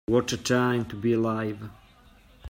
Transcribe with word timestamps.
What 0.07 0.33
a 0.33 0.37
time 0.37 0.85
to 0.85 0.95
be 0.95 1.13
alive. 1.13 1.69